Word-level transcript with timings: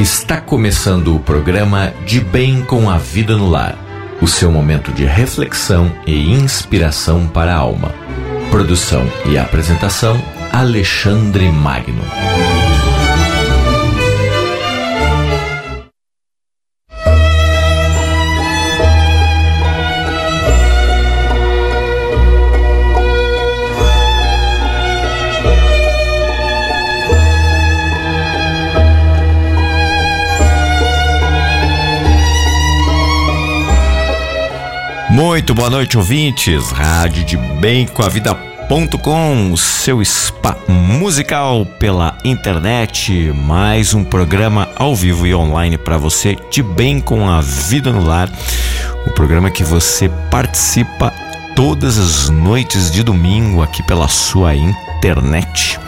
Está 0.00 0.40
começando 0.40 1.14
o 1.14 1.20
programa 1.20 1.92
De 2.04 2.18
Bem 2.18 2.64
com 2.64 2.90
a 2.90 2.98
Vida 2.98 3.36
no 3.36 3.48
Lar, 3.48 3.78
o 4.20 4.26
seu 4.26 4.50
momento 4.50 4.90
de 4.90 5.04
reflexão 5.04 5.92
e 6.04 6.32
inspiração 6.32 7.28
para 7.28 7.54
a 7.54 7.58
alma. 7.58 7.94
Produção 8.50 9.06
e 9.24 9.38
apresentação 9.38 10.20
Alexandre 10.52 11.48
Magno. 11.50 12.02
Muito 35.14 35.54
boa 35.54 35.70
noite, 35.70 35.96
ouvintes. 35.96 36.72
Rádio 36.72 37.24
de 37.24 37.36
Bem 37.36 37.86
com 37.86 38.02
a 38.02 38.08
Vida.com, 38.08 39.56
seu 39.56 40.04
spa 40.04 40.56
musical 40.66 41.64
pela 41.64 42.18
internet. 42.24 43.32
Mais 43.32 43.94
um 43.94 44.02
programa 44.02 44.68
ao 44.74 44.92
vivo 44.92 45.24
e 45.24 45.32
online 45.32 45.78
para 45.78 45.96
você 45.96 46.36
de 46.50 46.64
bem 46.64 47.00
com 47.00 47.28
a 47.28 47.40
vida 47.40 47.92
no 47.92 48.04
lar. 48.04 48.28
O 49.06 49.12
programa 49.12 49.52
que 49.52 49.62
você 49.62 50.08
participa 50.32 51.12
todas 51.54 51.96
as 51.96 52.28
noites 52.28 52.90
de 52.90 53.04
domingo 53.04 53.62
aqui 53.62 53.84
pela 53.84 54.08
sua 54.08 54.56
internet. 54.56 55.78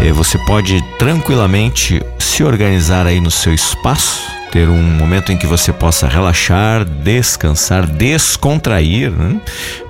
Eh, 0.00 0.10
você 0.10 0.36
pode 0.36 0.82
tranquilamente 0.98 2.02
se 2.18 2.42
organizar 2.42 3.06
aí 3.06 3.20
no 3.20 3.30
seu 3.30 3.54
espaço 3.54 4.37
ter 4.50 4.68
um 4.68 4.82
momento 4.82 5.32
em 5.32 5.36
que 5.36 5.46
você 5.46 5.72
possa 5.72 6.06
relaxar, 6.06 6.84
descansar, 6.84 7.86
descontrair, 7.86 9.10
né? 9.10 9.40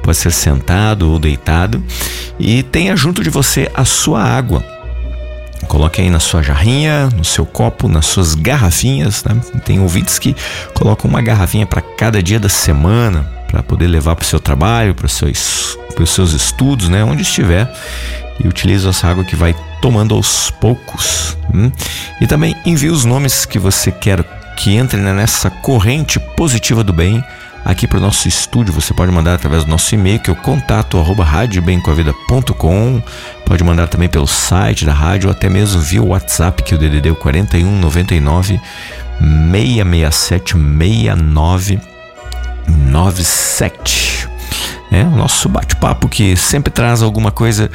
pode 0.03 0.17
ser 0.17 0.33
sentado 0.33 1.11
ou 1.11 1.19
deitado, 1.19 1.83
e 2.39 2.63
tenha 2.63 2.97
junto 2.97 3.23
de 3.23 3.31
você 3.31 3.71
a 3.75 3.85
sua 3.85 4.23
água. 4.23 4.65
Coloque 5.67 6.01
aí 6.01 6.09
na 6.09 6.21
sua 6.21 6.43
jarrinha, 6.43 7.09
no 7.15 7.25
seu 7.25 7.45
copo, 7.45 7.89
nas 7.89 8.07
suas 8.07 8.35
garrafinhas. 8.35 9.23
Né? 9.25 9.39
Tem 9.65 9.81
ouvintes 9.81 10.19
que 10.19 10.35
colocam 10.73 11.11
uma 11.11 11.21
garrafinha 11.21 11.67
para 11.67 11.83
cada 11.83 12.23
dia 12.23 12.41
da 12.41 12.49
semana 12.49 13.29
para 13.51 13.63
poder 13.63 13.87
levar 13.87 14.15
para 14.15 14.23
o 14.23 14.27
seu 14.27 14.41
trabalho, 14.41 14.95
para 14.95 15.07
os 15.07 15.13
seus, 15.13 15.77
seus 16.07 16.33
estudos, 16.33 16.89
né? 16.89 17.05
onde 17.05 17.23
estiver. 17.23 17.71
E 18.43 18.47
utiliza 18.47 18.91
essa 18.91 19.09
água 19.09 19.25
que 19.25 19.37
vai 19.37 19.55
tomando 19.83 20.15
aos 20.15 20.51
poucos. 20.51 21.37
Hum? 21.53 21.71
E 22.21 22.27
também 22.27 22.55
envie 22.65 22.89
os 22.89 23.05
nomes 23.05 23.45
que 23.45 23.59
você 23.59 23.91
quer 23.91 24.23
que 24.59 24.75
entre 24.75 24.99
nessa 25.01 25.49
corrente 25.49 26.19
positiva 26.19 26.83
do 26.83 26.93
bem 26.93 27.25
aqui 27.65 27.87
para 27.87 27.99
o 27.99 28.01
nosso 28.01 28.27
estúdio. 28.27 28.75
Você 28.75 28.93
pode 28.93 29.13
mandar 29.13 29.35
através 29.35 29.65
do 29.65 29.71
nosso 29.71 29.95
e-mail, 29.95 30.19
que 30.19 30.31
é 30.31 30.33
o 30.33 30.37
contato 30.37 30.99
arroba. 30.99 31.25
Pode 33.47 33.65
mandar 33.65 33.87
também 33.87 34.09
pelo 34.09 34.27
site 34.27 34.85
da 34.85 34.93
rádio 34.93 35.29
ou 35.29 35.33
até 35.33 35.49
mesmo 35.49 35.81
via 35.81 36.03
WhatsApp, 36.03 36.63
que 36.65 36.75
é 36.75 36.77
o 36.77 36.81
DDD 36.81 37.15
41 37.15 37.79
99 37.79 38.61
667 39.21 40.55
69 40.55 41.81
97. 42.69 44.29
É 44.91 45.03
o 45.05 45.11
nosso 45.11 45.49
bate-papo 45.49 46.09
que 46.09 46.35
sempre 46.35 46.73
traz 46.73 47.03
alguma 47.03 47.31
coisa 47.31 47.71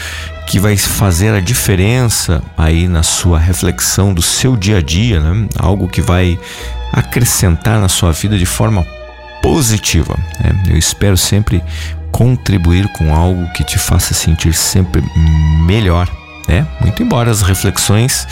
que 0.48 0.60
vai 0.60 0.78
fazer 0.78 1.34
a 1.34 1.40
diferença 1.40 2.42
aí 2.58 2.88
na 2.88 3.04
sua 3.04 3.40
reflexão 3.40 4.14
do 4.14 4.22
seu 4.22 4.56
dia 4.56 4.78
a 4.78 4.82
dia, 4.82 5.20
né? 5.20 5.48
Algo 5.58 5.88
que 5.88 6.02
vai 6.02 6.40
acrescentar 6.92 7.80
na 7.80 7.90
sua 7.90 8.12
vida 8.12 8.38
de 8.38 8.46
forma 8.46 8.86
positiva. 9.42 10.16
Né? 10.40 10.64
Eu 10.70 10.78
espero 10.78 11.18
sempre 11.18 11.64
contribuir 12.12 12.88
com 12.94 13.14
algo 13.14 13.52
que 13.54 13.64
te 13.64 13.80
faça 13.80 14.14
sentir 14.14 14.54
sempre 14.54 15.04
melhor, 15.66 16.08
né? 16.48 16.68
Muito 16.80 17.02
embora 17.02 17.32
as 17.32 17.42
reflexões 17.42 18.28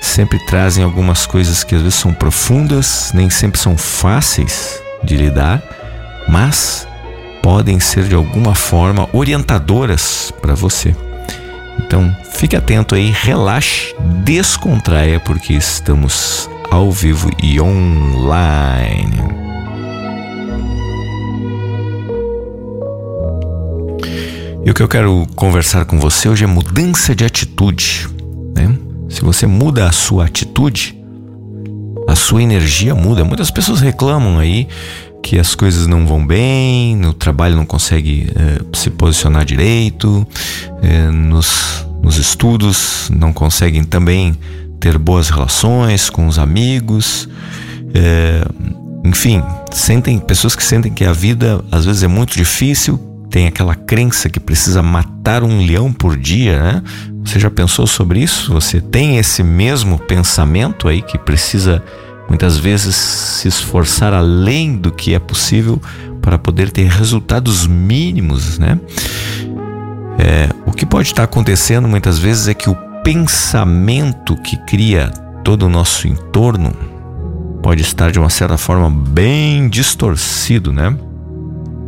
sempre 0.00 0.38
trazem 0.46 0.82
algumas 0.82 1.26
coisas 1.26 1.62
que 1.62 1.74
às 1.74 1.82
vezes 1.82 1.98
são 1.98 2.12
profundas, 2.12 3.12
nem 3.14 3.30
sempre 3.30 3.60
são 3.60 3.76
fáceis 3.76 4.80
de 5.04 5.16
lidar, 5.16 5.62
mas 6.28 6.88
podem 7.42 7.78
ser 7.78 8.04
de 8.04 8.14
alguma 8.14 8.54
forma 8.54 9.08
orientadoras 9.12 10.32
para 10.40 10.54
você. 10.54 10.94
Então, 11.90 12.16
fique 12.22 12.54
atento 12.54 12.94
aí, 12.94 13.10
relaxe, 13.10 13.92
descontraia, 14.22 15.18
porque 15.18 15.54
estamos 15.54 16.48
ao 16.70 16.92
vivo 16.92 17.28
e 17.42 17.60
online. 17.60 19.16
E 24.64 24.70
o 24.70 24.72
que 24.72 24.80
eu 24.80 24.86
quero 24.86 25.26
conversar 25.34 25.84
com 25.84 25.98
você 25.98 26.28
hoje 26.28 26.44
é 26.44 26.46
mudança 26.46 27.12
de 27.12 27.24
atitude. 27.24 28.08
Né? 28.54 28.78
Se 29.08 29.22
você 29.22 29.44
muda 29.44 29.88
a 29.88 29.90
sua 29.90 30.26
atitude, 30.26 30.96
a 32.06 32.14
sua 32.14 32.40
energia 32.40 32.94
muda. 32.94 33.24
Muitas 33.24 33.50
pessoas 33.50 33.80
reclamam 33.80 34.38
aí 34.38 34.68
que 35.22 35.38
as 35.38 35.54
coisas 35.54 35.86
não 35.86 36.06
vão 36.06 36.26
bem, 36.26 36.96
no 36.96 37.12
trabalho 37.12 37.56
não 37.56 37.66
consegue 37.66 38.30
é, 38.34 38.76
se 38.76 38.90
posicionar 38.90 39.44
direito, 39.44 40.26
é, 40.82 41.10
nos, 41.10 41.86
nos 42.02 42.16
estudos 42.16 43.10
não 43.14 43.32
conseguem 43.32 43.84
também 43.84 44.36
ter 44.78 44.98
boas 44.98 45.28
relações 45.28 46.08
com 46.08 46.26
os 46.26 46.38
amigos, 46.38 47.28
é, 47.94 48.42
enfim, 49.04 49.42
sentem 49.72 50.18
pessoas 50.18 50.54
que 50.54 50.62
sentem 50.62 50.92
que 50.92 51.04
a 51.04 51.12
vida 51.12 51.62
às 51.70 51.84
vezes 51.84 52.02
é 52.02 52.08
muito 52.08 52.34
difícil, 52.34 52.98
tem 53.30 53.46
aquela 53.46 53.74
crença 53.74 54.28
que 54.28 54.40
precisa 54.40 54.82
matar 54.82 55.42
um 55.44 55.64
leão 55.64 55.92
por 55.92 56.16
dia, 56.16 56.60
né? 56.60 56.82
Você 57.24 57.38
já 57.38 57.50
pensou 57.50 57.86
sobre 57.86 58.20
isso? 58.20 58.52
Você 58.52 58.80
tem 58.80 59.18
esse 59.18 59.42
mesmo 59.42 59.98
pensamento 59.98 60.88
aí 60.88 61.00
que 61.00 61.16
precisa 61.16 61.82
muitas 62.30 62.56
vezes 62.56 62.94
se 62.94 63.48
esforçar 63.48 64.14
além 64.14 64.76
do 64.76 64.92
que 64.92 65.12
é 65.12 65.18
possível 65.18 65.82
para 66.22 66.38
poder 66.38 66.70
ter 66.70 66.86
resultados 66.86 67.66
mínimos, 67.66 68.56
né? 68.56 68.78
É, 70.16 70.48
o 70.64 70.70
que 70.70 70.86
pode 70.86 71.08
estar 71.08 71.24
acontecendo 71.24 71.88
muitas 71.88 72.18
vezes 72.18 72.46
é 72.46 72.54
que 72.54 72.70
o 72.70 72.76
pensamento 73.02 74.36
que 74.36 74.56
cria 74.64 75.08
todo 75.42 75.64
o 75.64 75.68
nosso 75.68 76.06
entorno 76.06 76.72
pode 77.62 77.82
estar 77.82 78.12
de 78.12 78.18
uma 78.18 78.30
certa 78.30 78.56
forma 78.56 78.88
bem 78.88 79.68
distorcido, 79.68 80.72
né? 80.72 80.96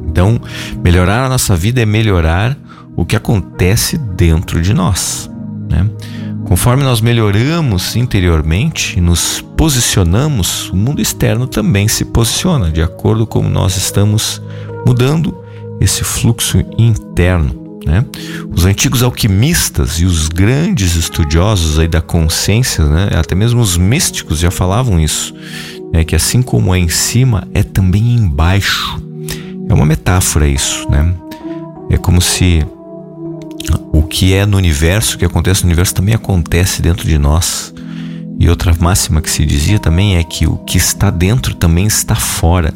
Então, 0.08 0.40
melhorar 0.82 1.24
a 1.24 1.28
nossa 1.28 1.54
vida 1.54 1.80
é 1.80 1.86
melhorar 1.86 2.56
o 2.96 3.06
que 3.06 3.14
acontece 3.14 3.96
dentro 3.96 4.60
de 4.60 4.74
nós, 4.74 5.30
né? 5.70 5.88
Conforme 6.52 6.84
nós 6.84 7.00
melhoramos 7.00 7.96
interiormente 7.96 8.98
e 8.98 9.00
nos 9.00 9.40
posicionamos, 9.56 10.68
o 10.68 10.76
mundo 10.76 11.00
externo 11.00 11.46
também 11.46 11.88
se 11.88 12.04
posiciona 12.04 12.70
de 12.70 12.82
acordo 12.82 13.26
com 13.26 13.38
como 13.38 13.48
nós 13.48 13.78
estamos 13.78 14.42
mudando 14.86 15.34
esse 15.80 16.04
fluxo 16.04 16.62
interno. 16.76 17.78
Né? 17.86 18.04
Os 18.54 18.66
antigos 18.66 19.02
alquimistas 19.02 19.98
e 19.98 20.04
os 20.04 20.28
grandes 20.28 20.94
estudiosos 20.94 21.78
aí 21.78 21.88
da 21.88 22.02
consciência, 22.02 22.84
né? 22.84 23.08
até 23.14 23.34
mesmo 23.34 23.62
os 23.62 23.78
místicos 23.78 24.38
já 24.38 24.50
falavam 24.50 25.00
isso, 25.00 25.34
né? 25.90 26.04
que 26.04 26.14
assim 26.14 26.42
como 26.42 26.74
é 26.74 26.78
em 26.78 26.90
cima, 26.90 27.48
é 27.54 27.62
também 27.62 28.14
embaixo. 28.14 29.02
É 29.70 29.72
uma 29.72 29.86
metáfora 29.86 30.46
isso, 30.46 30.86
né? 30.90 31.14
É 31.88 31.96
como 31.96 32.20
se 32.20 32.62
o 33.92 34.02
que 34.02 34.34
é 34.34 34.44
no 34.46 34.56
universo, 34.56 35.16
o 35.16 35.18
que 35.18 35.24
acontece 35.24 35.62
no 35.62 35.68
universo 35.68 35.94
também 35.94 36.14
acontece 36.14 36.82
dentro 36.82 37.06
de 37.06 37.18
nós. 37.18 37.72
E 38.38 38.48
outra 38.48 38.74
máxima 38.78 39.20
que 39.20 39.30
se 39.30 39.44
dizia 39.44 39.78
também 39.78 40.16
é 40.16 40.24
que 40.24 40.46
o 40.46 40.56
que 40.58 40.76
está 40.76 41.10
dentro 41.10 41.54
também 41.54 41.86
está 41.86 42.14
fora. 42.14 42.72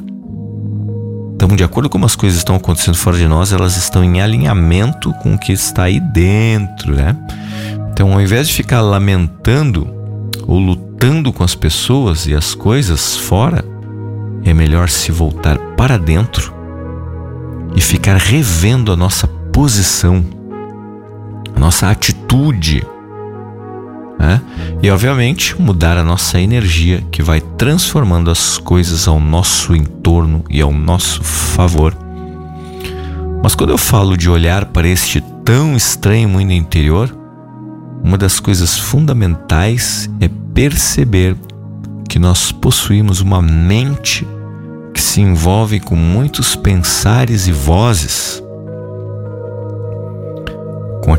Então, 1.34 1.48
de 1.48 1.64
acordo 1.64 1.88
com 1.88 1.94
como 1.94 2.06
as 2.06 2.16
coisas 2.16 2.38
estão 2.38 2.56
acontecendo 2.56 2.96
fora 2.96 3.18
de 3.18 3.28
nós, 3.28 3.52
elas 3.52 3.76
estão 3.76 4.02
em 4.02 4.20
alinhamento 4.20 5.12
com 5.22 5.34
o 5.34 5.38
que 5.38 5.52
está 5.52 5.84
aí 5.84 6.00
dentro, 6.00 6.94
né? 6.94 7.16
Então, 7.92 8.12
ao 8.12 8.20
invés 8.20 8.48
de 8.48 8.54
ficar 8.54 8.80
lamentando 8.80 9.86
ou 10.46 10.58
lutando 10.58 11.32
com 11.32 11.44
as 11.44 11.54
pessoas 11.54 12.26
e 12.26 12.34
as 12.34 12.54
coisas 12.54 13.16
fora, 13.16 13.64
é 14.44 14.54
melhor 14.54 14.88
se 14.88 15.10
voltar 15.10 15.58
para 15.76 15.98
dentro 15.98 16.54
e 17.74 17.80
ficar 17.80 18.16
revendo 18.16 18.92
a 18.92 18.96
nossa 18.96 19.26
posição 19.26 20.24
a 21.56 21.60
nossa 21.60 21.90
atitude. 21.90 22.86
Né? 24.18 24.40
E, 24.82 24.90
obviamente, 24.90 25.60
mudar 25.60 25.96
a 25.96 26.04
nossa 26.04 26.38
energia 26.38 27.02
que 27.10 27.22
vai 27.22 27.40
transformando 27.40 28.30
as 28.30 28.58
coisas 28.58 29.08
ao 29.08 29.18
nosso 29.18 29.74
entorno 29.74 30.44
e 30.48 30.60
ao 30.60 30.72
nosso 30.72 31.24
favor. 31.24 31.96
Mas 33.42 33.54
quando 33.54 33.70
eu 33.70 33.78
falo 33.78 34.16
de 34.16 34.28
olhar 34.28 34.66
para 34.66 34.86
este 34.86 35.20
tão 35.44 35.76
estranho 35.76 36.28
mundo 36.28 36.52
interior, 36.52 37.16
uma 38.02 38.18
das 38.18 38.38
coisas 38.38 38.78
fundamentais 38.78 40.10
é 40.20 40.28
perceber 40.52 41.36
que 42.08 42.18
nós 42.18 42.52
possuímos 42.52 43.20
uma 43.20 43.42
mente 43.42 44.26
que 44.92 45.00
se 45.00 45.20
envolve 45.20 45.78
com 45.80 45.94
muitos 45.94 46.56
pensares 46.56 47.46
e 47.46 47.52
vozes, 47.52 48.42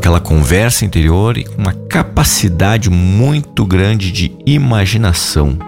aquela 0.08 0.20
conversa 0.20 0.86
interior 0.86 1.36
e 1.36 1.44
com 1.44 1.60
uma 1.60 1.74
capacidade 1.74 2.88
muito 2.88 3.66
grande 3.66 4.10
de 4.10 4.34
imaginação. 4.46 5.58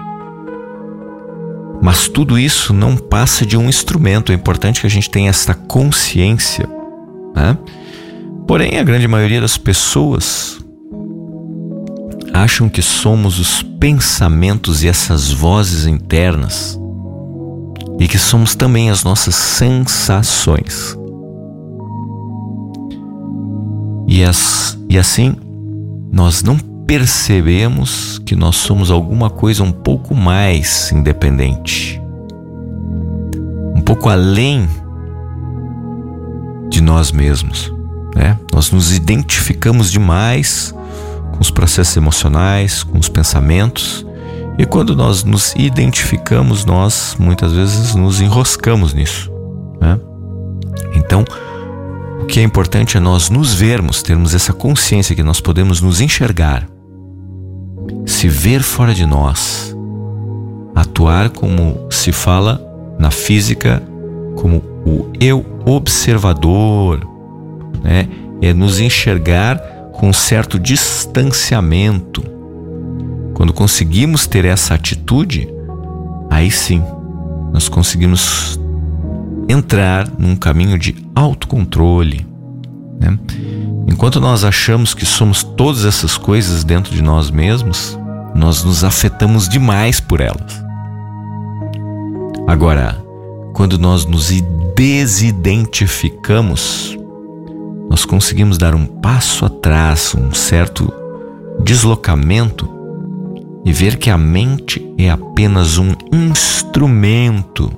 Mas 1.83 2.09
tudo 2.09 2.39
isso 2.39 2.73
não 2.73 2.97
passa 2.97 3.45
de 3.45 3.59
um 3.59 3.69
instrumento. 3.69 4.33
É 4.33 4.35
importante 4.35 4.81
que 4.81 4.87
a 4.87 4.91
gente 4.91 5.11
tenha 5.11 5.29
essa 5.29 5.53
consciência. 5.53 6.67
Né? 7.35 7.57
Porém, 8.47 8.79
a 8.79 8.83
grande 8.83 9.07
maioria 9.07 9.43
das 9.43 9.59
pessoas 9.59 10.59
acham 12.33 12.67
que 12.67 12.81
somos 12.81 13.39
os 13.39 13.63
pensamentos 13.63 14.83
e 14.83 14.89
essas 14.89 15.31
vozes 15.31 15.87
internas 15.87 16.81
e 17.99 18.09
que 18.09 18.19
somos 18.19 18.55
também 18.55 18.89
as 18.89 19.05
nossas 19.05 19.35
sensações. 19.35 20.99
E, 24.11 24.25
as, 24.25 24.77
e 24.89 24.99
assim, 24.99 25.37
nós 26.11 26.43
não 26.43 26.59
percebemos 26.59 28.19
que 28.27 28.35
nós 28.35 28.57
somos 28.57 28.91
alguma 28.91 29.31
coisa 29.31 29.63
um 29.63 29.71
pouco 29.71 30.17
mais 30.17 30.91
independente, 30.91 32.03
um 33.77 33.81
pouco 33.81 34.09
além 34.09 34.69
de 36.69 36.81
nós 36.81 37.13
mesmos. 37.13 37.73
Né? 38.17 38.37
Nós 38.53 38.73
nos 38.73 38.93
identificamos 38.93 39.93
demais 39.93 40.75
com 41.31 41.41
os 41.41 41.53
processos 41.53 41.97
emocionais, 41.97 42.83
com 42.83 42.99
os 42.99 43.09
pensamentos, 43.09 44.05
e 44.59 44.67
quando 44.67 44.97
nós 44.97 45.23
nos 45.23 45.55
identificamos, 45.55 46.65
nós 46.65 47.15
muitas 47.17 47.53
vezes 47.53 47.95
nos 47.95 48.21
enroscamos 48.21 48.93
nisso. 48.93 49.31
Né? 49.81 50.01
Então, 50.97 51.25
o 52.21 52.27
que 52.27 52.39
é 52.39 52.43
importante 52.43 52.97
é 52.97 53.01
nós 53.01 53.31
nos 53.31 53.55
vermos, 53.55 54.03
termos 54.03 54.35
essa 54.35 54.53
consciência 54.53 55.17
que 55.17 55.23
nós 55.23 55.41
podemos 55.41 55.81
nos 55.81 56.01
enxergar, 56.01 56.69
se 58.07 58.29
ver 58.29 58.63
fora 58.63 58.95
de 58.95 59.07
nós, 59.07 59.75
atuar 60.75 61.31
como 61.31 61.89
se 61.91 62.13
fala 62.13 62.61
na 62.99 63.11
física, 63.11 63.83
como 64.37 64.63
o 64.85 65.11
eu 65.19 65.45
observador, 65.65 67.01
né? 67.83 68.09
é 68.43 68.53
nos 68.53 68.79
enxergar 68.81 69.59
com 69.93 70.09
um 70.09 70.13
certo 70.13 70.59
distanciamento. 70.59 72.23
Quando 73.35 73.53
conseguimos 73.53 74.27
ter 74.27 74.45
essa 74.45 74.75
atitude, 74.75 75.49
aí 76.31 76.51
sim 76.51 76.83
nós 77.53 77.69
conseguimos 77.69 78.60
entrar 79.51 80.09
num 80.19 80.37
caminho 80.37 80.79
de 80.79 80.95
autocontrole. 81.15 82.27
Né? 82.99 83.19
Enquanto 83.89 84.21
nós 84.21 84.45
achamos 84.45 84.93
que 84.95 85.05
somos 85.05 85.43
todas 85.43 85.85
essas 85.85 86.17
coisas 86.17 86.65
dentro 86.65 86.95
de 86.95 87.03
nós 87.03 87.31
mesmos, 87.31 87.99
nós 88.35 88.65
nos 88.65 88.83
afetamos 88.85 89.47
demais 89.49 90.01
por 90.01 90.21
elas. 90.21 90.63
Agora, 92.47 93.03
quando 93.53 93.77
nós 93.79 94.07
nos 94.07 94.31
desidentificamos, 94.77 96.97
nós 97.89 98.05
conseguimos 98.05 98.57
dar 98.57 98.73
um 98.75 98.87
passo 98.87 99.45
atrás, 99.45 100.15
um 100.15 100.33
certo 100.33 100.93
deslocamento 101.63 102.71
e 103.65 103.73
ver 103.73 103.97
que 103.99 104.09
a 104.09 104.17
mente 104.17 104.95
é 104.97 105.11
apenas 105.11 105.77
um 105.77 105.93
instrumento 106.13 107.71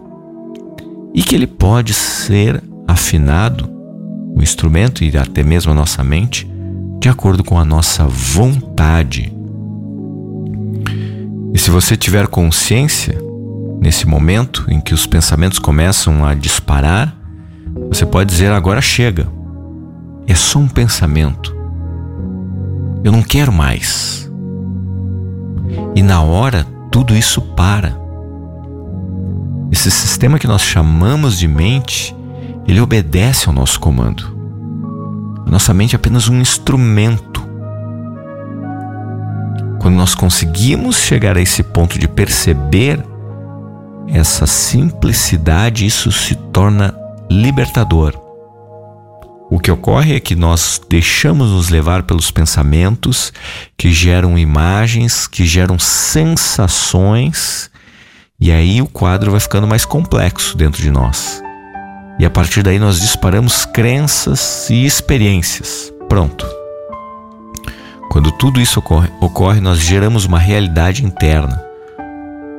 e 1.15 1.23
que 1.23 1.35
ele 1.35 1.47
pode 1.47 1.93
ser 1.95 2.63
afinado, 2.87 3.69
o 4.35 4.43
instrumento 4.43 5.05
e 5.05 5.17
até 5.17 5.43
mesmo 5.43 5.73
a 5.73 5.75
nossa 5.75 6.03
mente, 6.03 6.51
de 6.99 7.09
acordo 7.09 7.45
com 7.45 7.59
a 7.59 7.65
nossa 7.65 8.07
vontade. 8.07 9.33
E 11.53 11.59
se 11.59 11.71
você 11.71 11.97
tiver 11.97 12.27
consciência, 12.29 13.19
nesse 13.81 14.07
momento 14.07 14.65
em 14.69 14.81
que 14.81 14.95
os 14.95 15.07
pensamentos 15.07 15.59
começam 15.59 16.25
a 16.25 16.35
disparar, 16.35 17.15
você 17.89 18.07
pode 18.07 18.31
dizer: 18.31 18.51
agora 18.53 18.81
chega. 18.81 19.27
É 20.27 20.35
só 20.35 20.61
um 20.61 20.69
pensamento. 20.69 21.55
Eu 23.03 23.11
não 23.11 23.23
quero 23.23 23.53
mais. 23.53 24.31
E 25.95 26.03
na 26.03 26.23
hora, 26.23 26.65
tudo 26.91 27.15
isso 27.15 27.41
para. 27.41 28.02
Esse 29.73 29.91
sistema 29.91 30.39
que 30.39 30.47
nós 30.47 30.61
chamamos 30.61 31.39
de 31.39 31.49
mente, 31.49 32.15
ele 32.69 32.79
obedece 32.79 33.49
ao 33.49 33.55
nosso 33.55 33.81
comando. 33.81 34.37
A 35.47 35.51
nossa 35.51 35.73
mente 35.73 35.95
é 35.95 35.97
apenas 35.97 36.29
um 36.29 36.39
instrumento. 36.43 37.43
Quando 39.81 39.97
nós 39.97 40.15
conseguimos 40.15 40.97
chegar 40.97 41.39
a 41.39 41.41
esse 41.41 41.63
ponto 41.63 41.99
de 41.99 42.07
perceber 42.07 43.03
essa 44.09 44.47
simplicidade, 44.47 45.87
isso 45.87 46.13
se 46.13 46.35
torna 46.35 46.95
libertador. 47.31 48.15
O 49.51 49.59
que 49.59 49.71
ocorre 49.71 50.17
é 50.17 50.21
que 50.21 50.37
nós 50.37 50.83
deixamos 50.87 51.51
nos 51.51 51.71
levar 51.71 52.03
pelos 52.03 52.31
pensamentos 52.31 53.33
que 53.77 53.91
geram 53.91 54.39
imagens, 54.39 55.27
que 55.27 55.47
geram 55.47 55.79
sensações 55.79 57.72
e 58.43 58.51
aí 58.51 58.83
o 58.83 58.89
quadro 58.89 59.31
vai 59.31 59.39
ficando 59.39 59.69
mais 59.69 59.85
complexo 59.85 60.57
dentro 60.57 60.83
de 60.83 60.91
nós. 60.91 61.41
E 62.19 62.27
a 62.27 62.31
partir 62.31 62.61
daí 62.61 62.77
nós 62.77 63.01
disparamos 63.01 63.65
crenças 63.65 64.69
e 64.69 64.85
experiências. 64.85 65.93
Pronto. 66.09 66.45
Quando 68.11 68.33
tudo 68.33 68.61
isso 68.61 68.81
ocorre, 68.81 69.09
ocorre, 69.21 69.61
nós 69.61 69.79
geramos 69.79 70.25
uma 70.25 70.41
realidade 70.41 71.05
interna. 71.07 71.63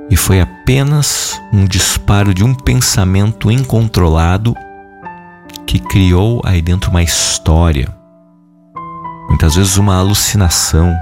E 0.09 0.15
foi 0.15 0.39
apenas 0.39 1.41
um 1.51 1.65
disparo 1.65 2.33
de 2.33 2.45
um 2.45 2.55
pensamento 2.55 3.51
incontrolado 3.51 4.55
que 5.67 5.79
criou 5.79 6.41
aí 6.45 6.61
dentro 6.61 6.91
uma 6.91 7.03
história. 7.03 7.93
Muitas 9.27 9.55
vezes 9.55 9.75
uma 9.75 9.97
alucinação, 9.97 10.95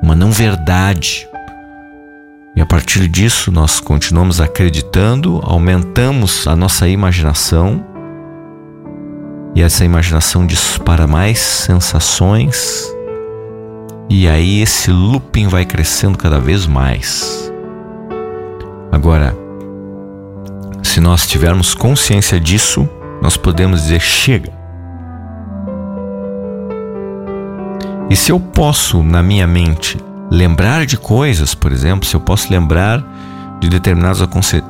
uma 0.00 0.14
não 0.14 0.30
verdade, 0.30 1.27
e 2.58 2.60
a 2.60 2.66
partir 2.66 3.06
disso 3.06 3.52
nós 3.52 3.78
continuamos 3.78 4.40
acreditando, 4.40 5.40
aumentamos 5.44 6.44
a 6.48 6.56
nossa 6.56 6.88
imaginação 6.88 7.86
e 9.54 9.62
essa 9.62 9.84
imaginação 9.84 10.44
dispara 10.44 11.06
mais 11.06 11.38
sensações 11.38 12.92
e 14.10 14.28
aí 14.28 14.60
esse 14.60 14.90
looping 14.90 15.46
vai 15.46 15.64
crescendo 15.64 16.18
cada 16.18 16.40
vez 16.40 16.66
mais. 16.66 17.48
Agora, 18.90 19.36
se 20.82 20.98
nós 20.98 21.28
tivermos 21.28 21.74
consciência 21.74 22.40
disso, 22.40 22.88
nós 23.22 23.36
podemos 23.36 23.82
dizer 23.82 24.00
chega. 24.00 24.52
E 28.10 28.16
se 28.16 28.32
eu 28.32 28.40
posso, 28.40 29.00
na 29.00 29.22
minha 29.22 29.46
mente, 29.46 29.96
lembrar 30.30 30.86
de 30.86 30.96
coisas, 30.96 31.54
por 31.54 31.72
exemplo, 31.72 32.06
se 32.06 32.14
eu 32.14 32.20
posso 32.20 32.52
lembrar 32.52 33.02
de 33.60 33.68
determinados 33.68 34.22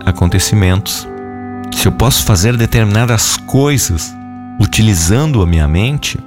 acontecimentos, 0.06 1.06
se 1.72 1.86
eu 1.86 1.92
posso 1.92 2.24
fazer 2.24 2.56
determinadas 2.56 3.36
coisas 3.36 4.14
utilizando 4.60 5.42
a 5.42 5.46
minha 5.46 5.68
mente, 5.68 6.18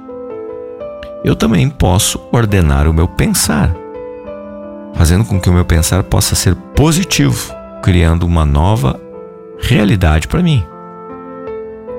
eu 1.24 1.36
também 1.36 1.68
posso 1.68 2.20
ordenar 2.32 2.88
o 2.88 2.92
meu 2.92 3.06
pensar, 3.06 3.74
fazendo 4.94 5.24
com 5.24 5.40
que 5.40 5.50
o 5.50 5.52
meu 5.52 5.64
pensar 5.64 6.02
possa 6.02 6.34
ser 6.34 6.54
positivo, 6.74 7.54
criando 7.82 8.24
uma 8.24 8.44
nova 8.44 9.00
realidade 9.58 10.26
para 10.26 10.42
mim. 10.42 10.64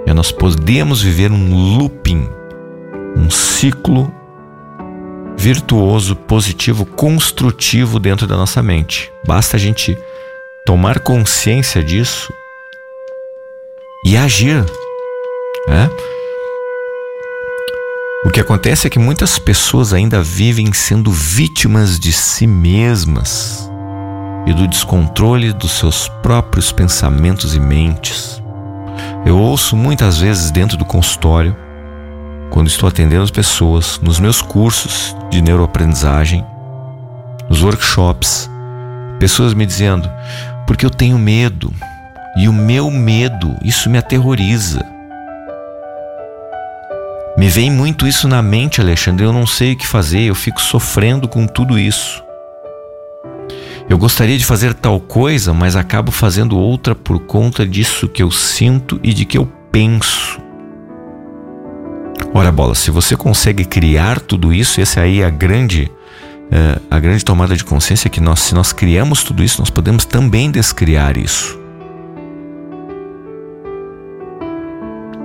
E 0.06 0.14
nós 0.14 0.32
podemos 0.32 1.02
viver 1.02 1.32
um 1.32 1.78
looping, 1.78 2.28
um 3.16 3.30
ciclo 3.30 4.14
virtuoso, 5.44 6.16
positivo, 6.16 6.86
construtivo 6.86 8.00
dentro 8.00 8.26
da 8.26 8.38
nossa 8.38 8.64
mente. 8.64 9.12
Basta 9.28 9.58
a 9.58 9.60
gente 9.60 9.94
tomar 10.66 11.00
consciência 11.00 11.84
disso 11.84 12.32
e 14.06 14.16
agir. 14.16 14.64
Né? 15.68 15.90
O 18.26 18.30
que 18.30 18.40
acontece 18.40 18.88
é 18.88 18.90
que 18.90 18.98
muitas 18.98 19.38
pessoas 19.38 19.92
ainda 19.92 20.24
vivem 20.24 20.72
sendo 20.72 21.12
vítimas 21.12 22.00
de 22.00 22.14
si 22.14 22.48
mesmas 22.48 23.70
e 24.48 24.54
do 24.54 24.66
descontrole 24.66 25.52
dos 25.52 25.72
seus 25.72 26.08
próprios 26.22 26.72
pensamentos 26.72 27.54
e 27.54 27.60
mentes. 27.60 28.42
Eu 29.26 29.38
ouço 29.38 29.76
muitas 29.76 30.20
vezes 30.20 30.52
dentro 30.52 30.78
do 30.78 30.86
consultório 30.86 31.54
quando 32.54 32.68
estou 32.68 32.88
atendendo 32.88 33.24
as 33.24 33.32
pessoas 33.32 34.00
nos 34.02 34.18
meus 34.18 34.42
cursos 34.42 35.14
de 35.30 35.42
neuroaprendizagem, 35.42 36.46
nos 37.50 37.62
workshops, 37.62 38.50
Pessoas 39.24 39.54
me 39.54 39.66
dizendo, 39.66 40.12
porque 40.68 40.86
eu 40.86 40.90
tenho 40.90 41.18
medo. 41.18 41.74
E 42.38 42.50
o 42.50 42.52
meu 42.52 42.92
medo, 42.92 43.56
isso 43.64 43.90
me 43.90 43.98
aterroriza. 43.98 44.86
Me 47.38 47.48
vem 47.48 47.72
muito 47.72 48.06
isso 48.06 48.28
na 48.28 48.42
mente, 48.42 48.82
Alexandre. 48.82 49.26
Eu 49.26 49.32
não 49.32 49.48
sei 49.48 49.72
o 49.72 49.78
que 49.78 49.88
fazer, 49.88 50.24
eu 50.24 50.36
fico 50.36 50.60
sofrendo 50.60 51.26
com 51.26 51.48
tudo 51.48 51.80
isso. 51.80 52.22
Eu 53.90 53.98
gostaria 53.98 54.38
de 54.38 54.44
fazer 54.44 54.74
tal 54.74 55.00
coisa, 55.00 55.54
mas 55.54 55.78
acabo 55.78 56.12
fazendo 56.12 56.58
outra 56.58 56.94
por 56.94 57.20
conta 57.22 57.66
disso 57.66 58.10
que 58.10 58.22
eu 58.22 58.30
sinto 58.30 59.00
e 59.02 59.14
de 59.14 59.24
que 59.24 59.38
eu 59.38 59.46
penso. 59.72 60.43
Ora, 62.36 62.52
bola, 62.52 62.74
se 62.74 62.90
você 62.90 63.16
consegue 63.16 63.64
criar 63.64 64.20
tudo 64.20 64.52
isso, 64.52 64.82
essa 64.82 65.02
aí 65.02 65.22
é 65.22 65.26
a 65.26 65.30
grande, 65.30 65.92
é, 66.52 66.80
a 66.90 67.00
grande 67.00 67.24
tomada 67.24 67.56
de 67.56 67.64
consciência 67.64 68.10
que 68.10 68.20
nós, 68.20 68.40
se 68.40 68.56
nós 68.56 68.74
criamos 68.74 69.24
tudo 69.24 69.44
isso, 69.44 69.60
nós 69.60 69.70
podemos 69.70 70.04
também 70.04 70.50
descriar 70.50 71.16
isso. 71.16 71.60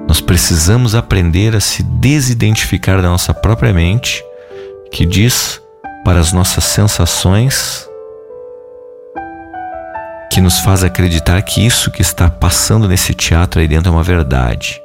Nós 0.06 0.20
precisamos 0.20 0.94
aprender 0.94 1.56
a 1.56 1.60
se 1.60 1.82
desidentificar 1.82 3.00
da 3.00 3.08
nossa 3.08 3.32
própria 3.32 3.72
mente, 3.72 4.22
que 4.92 5.06
diz 5.06 5.62
para 6.04 6.20
as 6.20 6.32
nossas 6.32 6.64
sensações, 6.64 7.88
que 10.30 10.42
nos 10.42 10.60
faz 10.60 10.84
acreditar 10.84 11.40
que 11.40 11.64
isso 11.64 11.90
que 11.90 12.02
está 12.02 12.28
passando 12.28 12.86
nesse 12.86 13.14
teatro 13.14 13.62
aí 13.62 13.68
dentro 13.68 13.88
é 13.90 13.92
uma 13.92 14.02
verdade. 14.02 14.78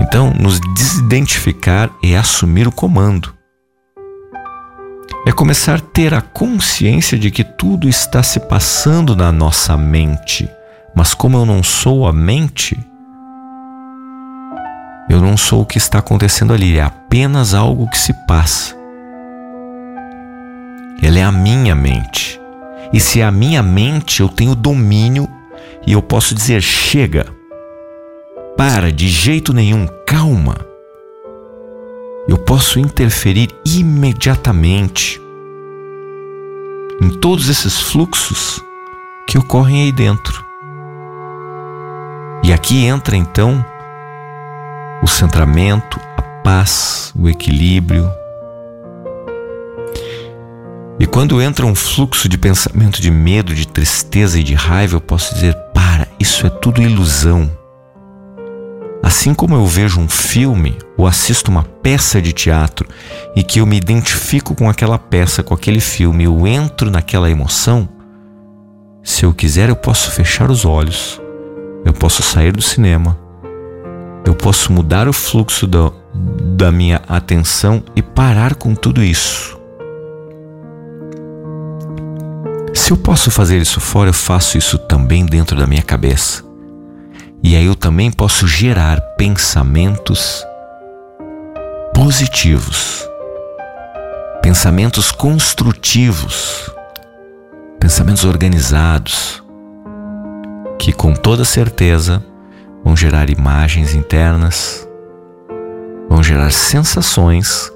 Então, 0.00 0.32
nos 0.40 0.58
desidentificar 0.74 1.90
é 2.02 2.16
assumir 2.16 2.66
o 2.66 2.72
comando. 2.72 3.34
É 5.26 5.30
começar 5.30 5.74
a 5.74 5.80
ter 5.80 6.14
a 6.14 6.22
consciência 6.22 7.18
de 7.18 7.30
que 7.30 7.44
tudo 7.44 7.86
está 7.86 8.22
se 8.22 8.40
passando 8.40 9.14
na 9.14 9.30
nossa 9.30 9.76
mente. 9.76 10.48
Mas 10.96 11.12
como 11.12 11.36
eu 11.36 11.44
não 11.44 11.62
sou 11.62 12.06
a 12.06 12.12
mente, 12.14 12.78
eu 15.10 15.20
não 15.20 15.36
sou 15.36 15.60
o 15.60 15.66
que 15.66 15.76
está 15.76 15.98
acontecendo 15.98 16.54
ali, 16.54 16.78
é 16.78 16.82
apenas 16.82 17.52
algo 17.52 17.86
que 17.88 17.98
se 17.98 18.14
passa. 18.26 18.74
Ela 21.02 21.18
é 21.18 21.22
a 21.22 21.30
minha 21.30 21.74
mente. 21.74 22.40
E 22.90 22.98
se 22.98 23.20
é 23.20 23.24
a 23.24 23.30
minha 23.30 23.62
mente, 23.62 24.20
eu 24.20 24.28
tenho 24.28 24.54
domínio 24.54 25.28
e 25.86 25.92
eu 25.92 26.00
posso 26.00 26.34
dizer: 26.34 26.62
chega, 26.62 27.26
para 28.60 28.92
de 28.92 29.08
jeito 29.08 29.54
nenhum, 29.54 29.86
calma. 30.06 30.54
Eu 32.28 32.36
posso 32.36 32.78
interferir 32.78 33.48
imediatamente 33.64 35.18
em 37.00 37.08
todos 37.08 37.48
esses 37.48 37.80
fluxos 37.80 38.62
que 39.26 39.38
ocorrem 39.38 39.84
aí 39.84 39.92
dentro. 39.92 40.44
E 42.44 42.52
aqui 42.52 42.84
entra 42.84 43.16
então 43.16 43.64
o 45.02 45.06
centramento, 45.06 45.98
a 46.18 46.22
paz, 46.44 47.14
o 47.18 47.30
equilíbrio. 47.30 48.12
E 50.98 51.06
quando 51.06 51.40
entra 51.40 51.64
um 51.64 51.74
fluxo 51.74 52.28
de 52.28 52.36
pensamento 52.36 53.00
de 53.00 53.10
medo, 53.10 53.54
de 53.54 53.66
tristeza 53.66 54.38
e 54.38 54.44
de 54.44 54.52
raiva, 54.52 54.96
eu 54.96 55.00
posso 55.00 55.34
dizer: 55.34 55.56
para, 55.72 56.06
isso 56.18 56.46
é 56.46 56.50
tudo 56.50 56.82
ilusão. 56.82 57.58
Assim 59.02 59.32
como 59.32 59.54
eu 59.54 59.64
vejo 59.64 59.98
um 59.98 60.08
filme 60.08 60.76
ou 60.96 61.06
assisto 61.06 61.50
uma 61.50 61.62
peça 61.62 62.20
de 62.20 62.32
teatro 62.32 62.86
e 63.34 63.42
que 63.42 63.60
eu 63.60 63.66
me 63.66 63.76
identifico 63.76 64.54
com 64.54 64.68
aquela 64.68 64.98
peça, 64.98 65.42
com 65.42 65.54
aquele 65.54 65.80
filme, 65.80 66.24
eu 66.24 66.46
entro 66.46 66.90
naquela 66.90 67.30
emoção, 67.30 67.88
se 69.02 69.24
eu 69.24 69.32
quiser 69.32 69.70
eu 69.70 69.76
posso 69.76 70.10
fechar 70.10 70.50
os 70.50 70.66
olhos, 70.66 71.20
eu 71.84 71.92
posso 71.94 72.22
sair 72.22 72.52
do 72.52 72.60
cinema, 72.60 73.18
eu 74.26 74.34
posso 74.34 74.70
mudar 74.70 75.08
o 75.08 75.12
fluxo 75.12 75.66
da, 75.66 75.90
da 76.56 76.70
minha 76.70 77.00
atenção 77.08 77.82
e 77.96 78.02
parar 78.02 78.54
com 78.54 78.74
tudo 78.74 79.02
isso. 79.02 79.58
Se 82.74 82.90
eu 82.90 82.96
posso 82.96 83.30
fazer 83.30 83.60
isso 83.60 83.80
fora, 83.80 84.10
eu 84.10 84.14
faço 84.14 84.58
isso 84.58 84.78
também 84.78 85.24
dentro 85.24 85.56
da 85.56 85.66
minha 85.66 85.82
cabeça. 85.82 86.49
E 87.42 87.56
aí 87.56 87.64
eu 87.64 87.74
também 87.74 88.10
posso 88.10 88.46
gerar 88.46 89.00
pensamentos 89.16 90.46
positivos, 91.94 93.08
pensamentos 94.42 95.10
construtivos, 95.10 96.70
pensamentos 97.80 98.24
organizados, 98.24 99.42
que 100.78 100.92
com 100.92 101.14
toda 101.14 101.42
certeza 101.44 102.22
vão 102.84 102.94
gerar 102.94 103.30
imagens 103.30 103.94
internas, 103.94 104.86
vão 106.10 106.22
gerar 106.22 106.52
sensações, 106.52 107.72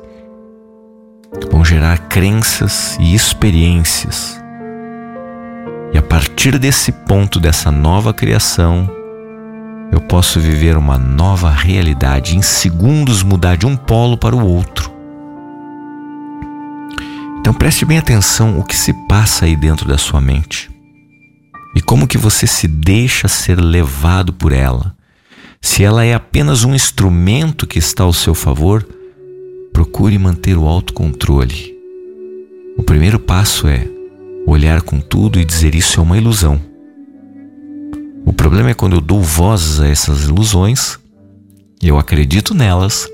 vão 1.51 1.65
gerar 1.65 2.01
crenças 2.09 2.99
e 3.01 3.15
experiências. 3.15 4.39
E 5.91 5.97
a 5.97 6.03
partir 6.03 6.59
desse 6.59 6.93
ponto, 6.93 7.41
dessa 7.41 7.71
nova 7.71 8.13
criação, 8.13 8.91
eu 9.95 10.01
posso 10.01 10.41
viver 10.41 10.77
uma 10.77 10.99
nova 10.99 11.49
realidade, 11.51 12.37
em 12.37 12.43
segundos 12.43 13.23
mudar 13.23 13.57
de 13.57 13.65
um 13.65 13.77
polo 13.77 14.19
para 14.19 14.35
o 14.35 14.45
outro. 14.45 14.93
Então 17.39 17.55
preste 17.55 17.85
bem 17.85 17.99
atenção 17.99 18.59
o 18.59 18.65
que 18.65 18.75
se 18.75 18.93
passa 19.09 19.45
aí 19.45 19.55
dentro 19.55 19.87
da 19.87 19.97
sua 19.97 20.21
mente 20.21 20.69
e 21.77 21.81
como 21.81 22.09
que 22.09 22.19
você 22.19 22.45
se 22.45 22.67
deixa 22.67 23.29
ser 23.29 23.61
levado 23.61 24.33
por 24.33 24.53
ela. 24.53 24.97
Se 25.61 25.85
ela 25.85 26.05
é 26.05 26.13
apenas 26.13 26.65
um 26.65 26.75
instrumento 26.75 27.65
que 27.65 27.79
está 27.79 28.03
ao 28.03 28.13
seu 28.13 28.35
favor, 28.35 28.85
procure 29.73 30.19
manter 30.19 30.57
o 30.57 30.67
autocontrole. 30.67 31.73
O 32.77 32.83
primeiro 32.83 33.21
passo 33.21 33.69
é 33.69 33.87
olhar 34.45 34.83
com 34.83 35.01
tudo 35.01 35.39
e 35.39 35.45
dizer 35.45 35.75
isso 35.77 36.01
é 36.01 36.03
uma 36.03 36.19
ilusão. 36.19 36.74
O 38.27 38.33
problema 38.33 38.71
é 38.71 38.75
quando 38.75 38.97
eu 38.97 39.01
dou 39.01 39.21
vozes 39.21 39.81
a 39.81 39.89
essas 39.89 40.25
ilusões, 40.25 40.99
eu 41.83 41.99
acredito 41.99 42.55
nelas 42.55 43.09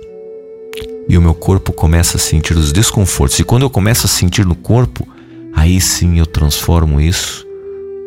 e 1.08 1.18
o 1.18 1.22
meu 1.22 1.34
corpo 1.34 1.72
começa 1.72 2.16
a 2.16 2.20
sentir 2.20 2.56
os 2.56 2.72
desconfortos. 2.72 3.38
E 3.38 3.44
quando 3.44 3.62
eu 3.62 3.70
começo 3.70 4.06
a 4.06 4.08
sentir 4.08 4.46
no 4.46 4.54
corpo, 4.54 5.06
aí 5.52 5.80
sim 5.80 6.18
eu 6.18 6.26
transformo 6.26 7.00
isso 7.00 7.46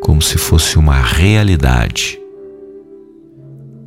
como 0.00 0.20
se 0.20 0.36
fosse 0.38 0.78
uma 0.78 1.00
realidade. 1.00 2.18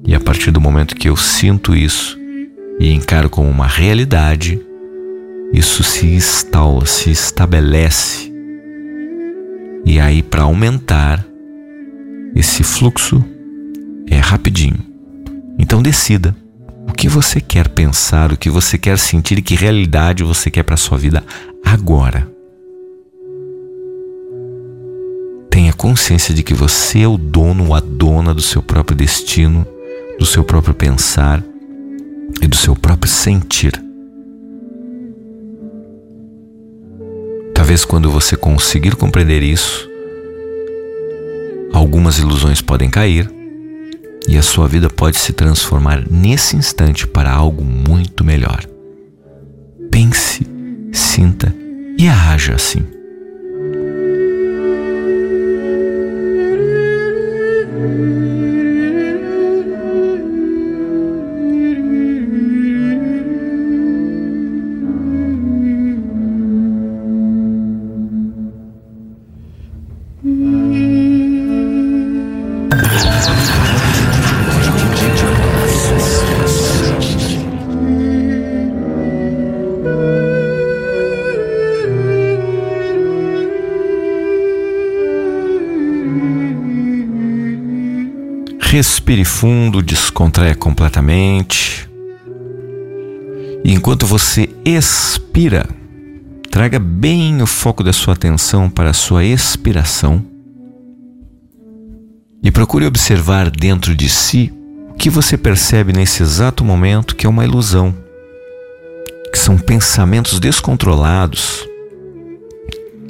E 0.05 0.15
a 0.15 0.19
partir 0.19 0.51
do 0.51 0.62
momento 0.62 0.95
que 0.95 1.09
eu 1.09 1.17
sinto 1.17 1.75
isso 1.75 2.17
e 2.79 2.91
encaro 2.91 3.29
como 3.29 3.50
uma 3.50 3.67
realidade, 3.67 4.59
isso 5.51 5.83
se 5.83 6.05
instala, 6.05 6.86
se 6.86 7.12
estabelece. 7.12 8.31
E 9.86 10.00
aí, 10.00 10.24
para 10.24 10.43
aumentar, 10.43 11.26
esse 12.38 12.63
fluxo 12.63 13.24
é 14.08 14.17
rapidinho. 14.17 14.77
Então, 15.58 15.82
decida 15.82 16.36
o 16.88 16.94
que 16.94 17.10
você 17.10 17.41
quer 17.41 17.67
pensar, 17.67 18.32
o 18.32 18.38
que 18.38 18.48
você 18.48 18.77
quer 18.77 19.00
sentir 19.00 19.39
e 19.39 19.41
que 19.41 19.56
realidade 19.56 20.24
você 20.24 20.51
quer 20.51 20.62
para 20.62 20.77
sua 20.77 21.00
vida 21.00 21.24
agora. 21.65 22.32
Tenha 25.50 25.74
consciência 25.74 26.32
de 26.32 26.44
que 26.44 26.53
você 26.53 27.01
é 27.01 27.08
o 27.08 27.17
dono 27.17 27.70
ou 27.70 27.74
a 27.74 27.79
dona 27.79 28.36
do 28.36 28.41
seu 28.41 28.62
próprio 28.62 28.96
destino, 28.96 29.65
do 30.20 30.25
seu 30.25 30.44
próprio 30.44 30.75
pensar 30.75 31.44
e 32.39 32.48
do 32.48 32.56
seu 32.56 32.75
próprio 32.75 33.12
sentir. 33.12 33.74
Talvez 37.56 37.84
quando 37.84 38.12
você 38.12 38.38
conseguir 38.38 38.96
compreender 38.96 39.41
isso, 39.41 39.87
algumas 41.74 42.17
ilusões 42.17 42.62
podem 42.62 42.89
cair 42.89 43.29
e 44.27 44.38
a 44.38 44.41
sua 44.41 44.67
vida 44.67 44.89
pode 44.89 45.17
se 45.17 45.31
transformar 45.33 46.03
nesse 46.09 46.55
instante 46.55 47.07
para 47.07 47.31
algo 47.31 47.63
muito 47.63 48.24
melhor. 48.24 48.65
Pense, 49.89 50.45
sinta 50.91 51.53
e 51.97 52.07
haja 52.07 52.55
assim. 52.55 52.97
Respire 89.07 89.23
fundo, 89.23 89.81
descontraia 89.81 90.53
completamente. 90.53 91.89
E 93.63 93.71
enquanto 93.71 94.05
você 94.05 94.49
expira, 94.65 95.65
traga 96.51 96.77
bem 96.77 97.41
o 97.41 97.47
foco 97.47 97.85
da 97.85 97.93
sua 97.93 98.15
atenção 98.15 98.69
para 98.69 98.89
a 98.89 98.93
sua 98.93 99.23
expiração. 99.23 100.25
E 102.43 102.51
procure 102.51 102.85
observar 102.85 103.49
dentro 103.49 103.95
de 103.95 104.09
si 104.09 104.53
o 104.89 104.95
que 104.95 105.09
você 105.09 105.37
percebe 105.37 105.93
nesse 105.93 106.21
exato 106.21 106.65
momento 106.65 107.15
que 107.15 107.25
é 107.25 107.29
uma 107.29 107.45
ilusão, 107.45 107.95
que 109.31 109.39
são 109.39 109.57
pensamentos 109.57 110.37
descontrolados, 110.37 111.65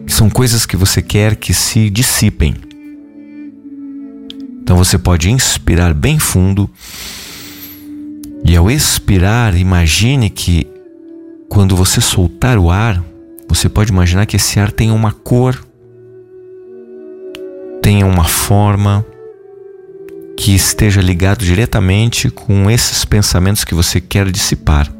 que 0.06 0.14
são 0.14 0.30
coisas 0.30 0.64
que 0.64 0.78
você 0.78 1.02
quer 1.02 1.36
que 1.36 1.56
se 1.56 1.90
dissipem. 1.90 2.67
Então 4.68 4.76
você 4.76 4.98
pode 4.98 5.32
inspirar 5.32 5.94
bem 5.94 6.20
fundo 6.20 6.70
e 8.44 8.54
ao 8.54 8.70
expirar, 8.70 9.56
imagine 9.56 10.30
que 10.30 10.68
quando 11.48 11.74
você 11.74 12.02
soltar 12.02 12.58
o 12.58 12.70
ar, 12.70 13.02
você 13.48 13.70
pode 13.70 13.94
imaginar 13.94 14.26
que 14.26 14.36
esse 14.36 14.60
ar 14.60 14.70
tenha 14.70 14.94
uma 14.94 15.14
cor, 15.14 15.66
tenha 17.82 18.06
uma 18.06 18.26
forma 18.26 19.06
que 20.36 20.54
esteja 20.54 21.00
ligado 21.00 21.46
diretamente 21.46 22.30
com 22.30 22.70
esses 22.70 23.06
pensamentos 23.06 23.64
que 23.64 23.74
você 23.74 24.02
quer 24.02 24.30
dissipar. 24.30 24.97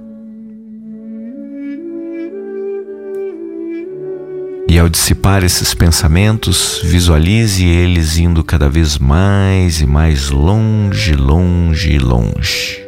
E 4.70 4.78
ao 4.78 4.90
dissipar 4.90 5.46
esses 5.46 5.74
pensamentos, 5.74 6.82
visualize 6.84 7.66
eles 7.66 8.18
indo 8.18 8.44
cada 8.44 8.70
vez 8.70 8.98
mais 8.98 9.80
e 9.80 9.86
mais 9.86 10.30
longe, 10.30 11.16
longe, 11.16 11.94
e 11.94 11.98
longe. 11.98 12.88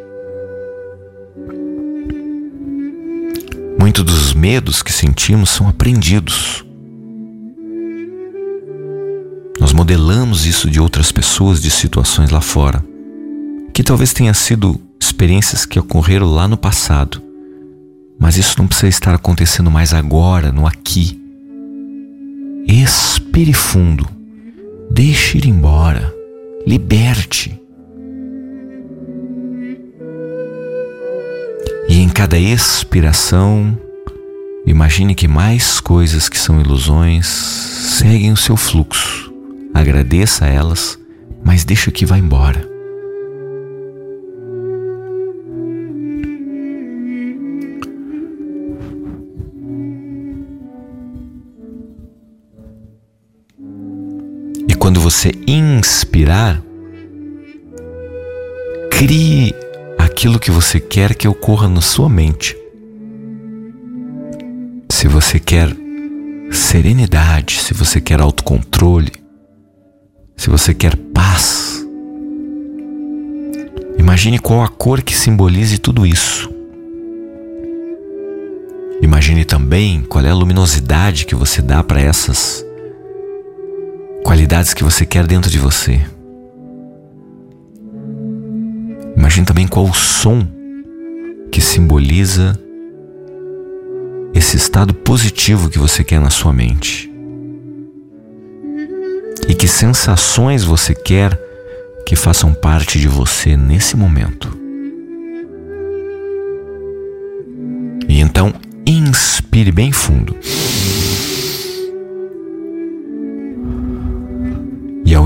Muitos 3.80 4.04
dos 4.04 4.34
medos 4.34 4.84
que 4.84 4.92
sentimos 4.92 5.50
são 5.50 5.70
aprendidos. 5.70 6.66
Nós 9.58 9.72
modelamos 9.72 10.46
isso 10.46 10.70
de 10.70 10.82
outras 10.82 11.14
pessoas, 11.14 11.62
de 11.62 11.72
situações 11.72 12.30
lá 12.30 12.42
fora, 12.42 12.84
que 13.74 13.84
talvez 13.84 14.12
tenha 14.12 14.34
sido 14.34 14.80
experiências 15.00 15.66
que 15.66 15.80
ocorreram 15.80 16.28
lá 16.28 16.46
no 16.46 16.58
passado. 16.58 17.22
Mas 18.20 18.36
isso 18.36 18.56
não 18.58 18.68
precisa 18.68 18.90
estar 18.90 19.16
acontecendo 19.16 19.72
mais 19.72 19.94
agora, 19.94 20.52
no 20.52 20.68
aqui. 20.68 21.19
Expire 22.68 23.54
fundo. 23.54 24.08
Deixe 24.92 25.38
ir 25.38 25.46
embora. 25.46 26.14
Liberte. 26.66 27.60
E 31.88 32.00
em 32.00 32.10
cada 32.10 32.38
expiração, 32.38 33.76
imagine 34.66 35.16
que 35.16 35.28
mais 35.28 35.80
coisas 35.80 36.30
que 36.30 36.38
são 36.38 36.62
ilusões 36.62 37.26
seguem 37.28 38.32
o 38.32 38.38
seu 38.38 38.56
fluxo. 38.56 39.34
Agradeça 39.74 40.46
a 40.46 40.50
elas, 40.50 41.00
mas 41.44 41.64
deixa 41.64 41.90
que 41.90 42.06
vá 42.06 42.18
embora. 42.18 42.69
Quando 54.90 55.02
você 55.02 55.32
inspirar, 55.46 56.64
crie 58.90 59.54
aquilo 60.00 60.40
que 60.40 60.50
você 60.50 60.80
quer 60.80 61.14
que 61.14 61.28
ocorra 61.28 61.70
na 61.70 61.80
sua 61.80 62.10
mente. 62.10 62.58
Se 64.92 65.08
você 65.08 65.40
quer 65.40 65.70
serenidade, 66.52 67.60
se 67.60 67.72
você 67.72 68.02
quer 68.02 68.20
autocontrole, 68.20 69.12
se 70.36 70.50
você 70.50 70.74
quer 70.74 70.96
paz, 70.96 71.86
imagine 74.00 74.40
qual 74.40 74.64
a 74.64 74.68
cor 74.68 75.04
que 75.04 75.16
simbolize 75.16 75.78
tudo 75.78 76.04
isso. 76.04 76.50
Imagine 79.04 79.46
também 79.46 80.02
qual 80.02 80.26
é 80.26 80.32
a 80.32 80.34
luminosidade 80.34 81.28
que 81.28 81.36
você 81.36 81.62
dá 81.62 81.84
para 81.84 82.02
essas 82.02 82.68
qualidades 84.24 84.74
que 84.74 84.84
você 84.84 85.06
quer 85.06 85.26
dentro 85.26 85.50
de 85.50 85.58
você. 85.58 86.00
Imagine 89.16 89.46
também 89.46 89.68
qual 89.68 89.86
o 89.86 89.94
som 89.94 90.48
que 91.52 91.62
simboliza 91.62 92.58
esse 94.34 94.58
estado 94.58 94.94
positivo 94.94 95.70
que 95.70 95.80
você 95.80 96.04
quer 96.04 96.20
na 96.20 96.30
sua 96.30 96.54
mente. 96.54 97.12
E 99.48 99.54
que 99.54 99.68
sensações 99.68 100.64
você 100.64 100.94
quer 100.94 101.40
que 102.06 102.16
façam 102.16 102.54
parte 102.54 103.00
de 103.00 103.08
você 103.08 103.58
nesse 103.58 103.98
momento. 103.98 104.58
E 108.08 108.20
então 108.20 108.54
inspire 108.86 109.72
bem 109.72 109.92
fundo. 109.92 110.36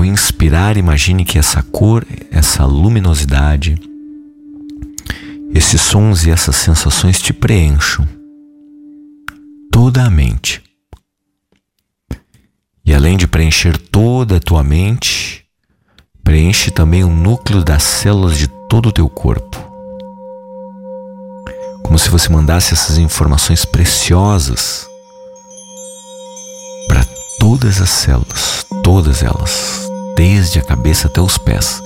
Inspirar, 0.04 0.76
imagine 0.76 1.24
que 1.24 1.38
essa 1.38 1.62
cor, 1.62 2.06
essa 2.30 2.64
luminosidade, 2.64 3.76
esses 5.54 5.80
sons 5.80 6.26
e 6.26 6.30
essas 6.30 6.56
sensações 6.56 7.20
te 7.20 7.32
preencham 7.32 8.06
toda 9.70 10.04
a 10.04 10.10
mente. 10.10 10.62
E 12.84 12.94
além 12.94 13.16
de 13.16 13.26
preencher 13.26 13.78
toda 13.78 14.36
a 14.36 14.40
tua 14.40 14.62
mente, 14.62 15.44
preenche 16.22 16.70
também 16.70 17.02
o 17.02 17.08
núcleo 17.10 17.64
das 17.64 17.82
células 17.82 18.36
de 18.36 18.46
todo 18.68 18.88
o 18.88 18.92
teu 18.92 19.08
corpo. 19.08 19.56
Como 21.82 21.98
se 21.98 22.08
você 22.08 22.28
mandasse 22.28 22.72
essas 22.72 22.98
informações 22.98 23.64
preciosas 23.64 24.88
para 26.88 27.04
todas 27.38 27.80
as 27.80 27.90
células, 27.90 28.66
todas 28.82 29.22
elas, 29.22 29.83
desde 30.14 30.58
a 30.58 30.62
cabeça 30.62 31.08
até 31.08 31.20
os 31.20 31.36
pés. 31.36 31.82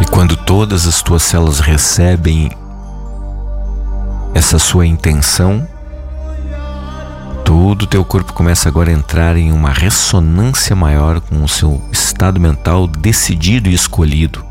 E 0.00 0.06
quando 0.10 0.36
todas 0.36 0.86
as 0.86 1.02
tuas 1.02 1.22
células 1.22 1.58
recebem 1.58 2.50
essa 4.38 4.56
sua 4.56 4.86
intenção, 4.86 5.66
todo 7.44 7.82
o 7.82 7.86
teu 7.88 8.04
corpo 8.04 8.32
começa 8.32 8.68
agora 8.68 8.88
a 8.88 8.92
entrar 8.92 9.36
em 9.36 9.50
uma 9.50 9.72
ressonância 9.72 10.76
maior 10.76 11.20
com 11.20 11.42
o 11.42 11.48
seu 11.48 11.82
estado 11.90 12.38
mental 12.38 12.86
decidido 12.86 13.68
e 13.68 13.74
escolhido. 13.74 14.46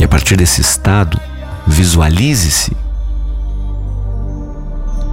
E 0.00 0.04
a 0.04 0.08
partir 0.08 0.36
desse 0.36 0.60
estado, 0.60 1.20
visualize-se 1.68 2.76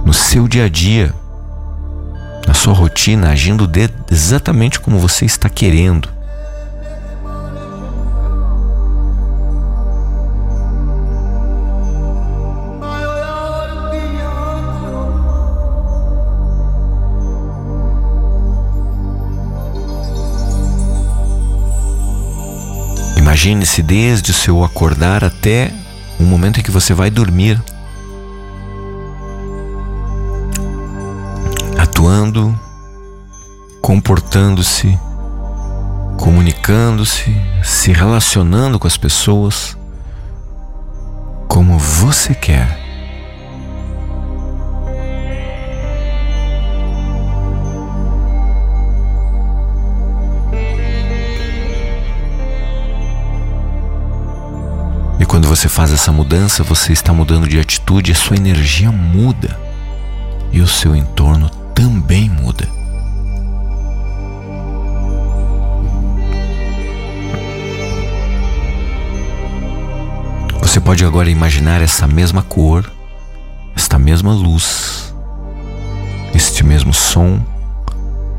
no 0.04 0.12
seu 0.12 0.48
dia 0.48 0.64
a 0.64 0.68
dia, 0.68 1.14
na 2.48 2.52
sua 2.52 2.74
rotina, 2.74 3.30
agindo 3.30 3.70
exatamente 4.10 4.80
como 4.80 4.98
você 4.98 5.24
está 5.24 5.48
querendo. 5.48 6.15
Imagine-se 23.46 23.80
desde 23.80 24.32
o 24.32 24.34
seu 24.34 24.64
acordar 24.64 25.22
até 25.22 25.72
o 26.18 26.24
momento 26.24 26.58
em 26.58 26.64
que 26.64 26.70
você 26.72 26.92
vai 26.92 27.12
dormir, 27.12 27.62
atuando, 31.78 32.58
comportando-se, 33.80 34.98
comunicando-se, 36.18 37.40
se 37.62 37.92
relacionando 37.92 38.80
com 38.80 38.88
as 38.88 38.96
pessoas, 38.96 39.78
como 41.46 41.78
você 41.78 42.34
quer. 42.34 42.85
Quando 55.36 55.48
você 55.48 55.68
faz 55.68 55.92
essa 55.92 56.10
mudança, 56.10 56.62
você 56.62 56.94
está 56.94 57.12
mudando 57.12 57.46
de 57.46 57.60
atitude, 57.60 58.10
a 58.10 58.14
sua 58.14 58.38
energia 58.38 58.90
muda 58.90 59.60
e 60.50 60.62
o 60.62 60.66
seu 60.66 60.96
entorno 60.96 61.50
também 61.74 62.26
muda. 62.26 62.66
Você 70.62 70.80
pode 70.80 71.04
agora 71.04 71.28
imaginar 71.28 71.82
essa 71.82 72.06
mesma 72.06 72.42
cor, 72.42 72.90
esta 73.76 73.98
mesma 73.98 74.32
luz, 74.32 75.14
este 76.32 76.64
mesmo 76.64 76.94
som 76.94 77.44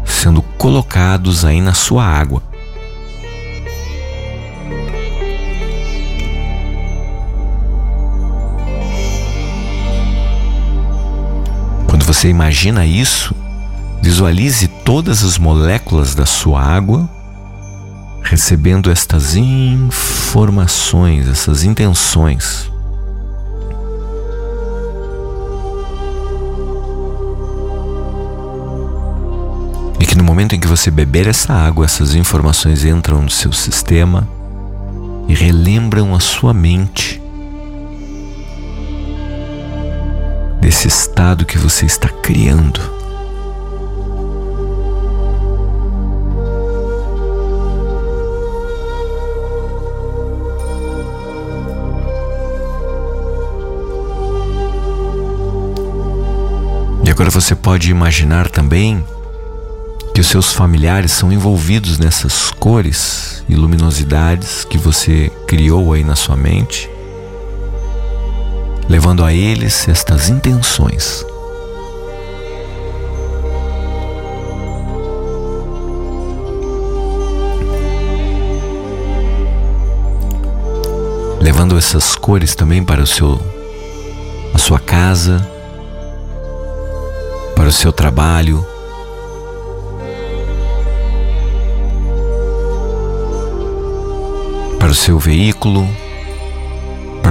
sendo 0.03 0.41
colocados 0.41 1.45
aí 1.45 1.61
na 1.61 1.75
sua 1.75 2.03
água. 2.03 2.41
Você 12.17 12.29
imagina 12.29 12.83
isso, 12.83 13.35
visualize 14.01 14.67
todas 14.67 15.23
as 15.23 15.37
moléculas 15.37 16.15
da 16.15 16.25
sua 16.25 16.59
água 16.59 17.07
recebendo 18.23 18.89
estas 18.89 19.35
informações, 19.35 21.29
essas 21.29 21.63
intenções. 21.63 22.71
E 29.99 30.05
que 30.07 30.15
no 30.15 30.23
momento 30.23 30.55
em 30.55 30.59
que 30.59 30.67
você 30.67 30.89
beber 30.89 31.27
essa 31.27 31.53
água, 31.53 31.85
essas 31.85 32.15
informações 32.15 32.83
entram 32.83 33.21
no 33.21 33.29
seu 33.29 33.53
sistema 33.53 34.27
e 35.27 35.35
relembram 35.35 36.15
a 36.15 36.19
sua 36.19 36.51
mente 36.51 37.21
desse 40.59 40.87
estado 40.87 41.45
que 41.45 41.57
você 41.57 41.85
está 41.85 42.09
criando. 42.09 42.97
Agora 57.27 57.41
você 57.41 57.55
pode 57.55 57.89
imaginar 57.91 58.47
também 58.47 59.03
que 60.13 60.21
os 60.21 60.27
seus 60.27 60.53
familiares 60.53 61.11
são 61.11 61.33
envolvidos 61.33 61.97
nessas 61.99 62.51
cores 62.51 63.43
e 63.49 63.55
luminosidades 63.55 64.63
que 64.63 64.77
você 64.77 65.29
criou 65.45 65.91
aí 65.91 66.05
na 66.05 66.15
sua 66.15 66.37
mente, 66.37 66.87
levando 68.87 69.23
a 69.23 69.33
eles 69.33 69.87
estas 69.87 70.29
intenções. 70.29 71.25
Levando 81.41 81.77
essas 81.77 82.15
cores 82.15 82.55
também 82.55 82.83
para 82.83 83.01
o 83.01 83.07
seu 83.07 83.39
a 84.53 84.57
sua 84.57 84.79
casa, 84.79 85.47
para 87.55 87.67
o 87.67 87.71
seu 87.71 87.91
trabalho. 87.91 88.65
Para 94.79 94.91
o 94.91 94.95
seu 94.95 95.19
veículo, 95.19 95.87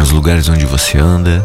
para 0.06 0.10
os 0.10 0.12
lugares 0.12 0.48
onde 0.48 0.64
você 0.64 0.98
anda. 0.98 1.44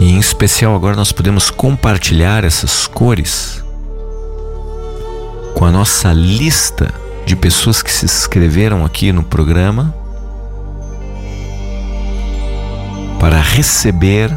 E 0.00 0.10
em 0.12 0.18
especial 0.18 0.74
agora 0.74 0.94
nós 0.96 1.12
podemos 1.12 1.50
compartilhar 1.50 2.44
essas 2.44 2.86
cores 2.86 3.64
com 5.54 5.64
a 5.64 5.70
nossa 5.70 6.12
lista 6.12 6.92
de 7.24 7.34
pessoas 7.34 7.80
que 7.80 7.90
se 7.90 8.04
inscreveram 8.04 8.84
aqui 8.84 9.10
no 9.10 9.22
programa 9.22 9.94
para 13.18 13.40
receber 13.40 14.36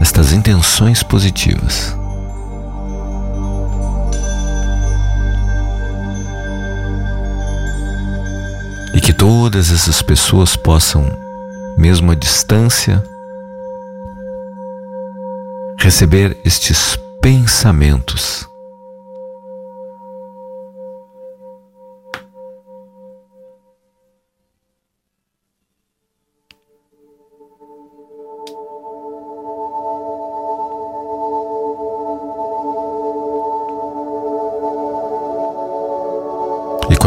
estas 0.00 0.32
intenções 0.32 1.02
positivas. 1.02 2.01
Que 9.12 9.18
todas 9.18 9.70
essas 9.70 10.00
pessoas 10.00 10.56
possam, 10.56 11.06
mesmo 11.76 12.12
à 12.12 12.14
distância, 12.14 13.04
receber 15.78 16.38
estes 16.44 16.98
pensamentos 17.20 18.48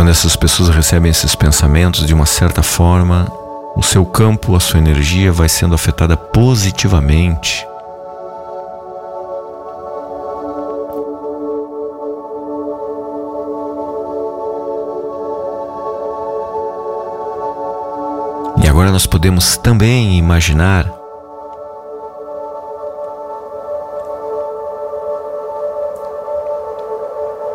quando 0.05 0.11
essas 0.11 0.35
pessoas 0.35 0.69
recebem 0.69 1.09
esses 1.09 1.33
pensamentos, 1.33 2.05
de 2.05 2.13
uma 2.13 2.27
certa 2.27 2.61
forma, 2.61 3.27
o 3.75 3.81
seu 3.81 4.05
campo, 4.05 4.55
a 4.55 4.59
sua 4.59 4.77
energia 4.77 5.31
vai 5.31 5.49
sendo 5.49 5.73
afetada 5.73 6.15
positivamente. 6.15 7.65
E 18.63 18.67
agora 18.67 18.91
nós 18.91 19.07
podemos 19.07 19.57
também 19.57 20.19
imaginar 20.19 20.85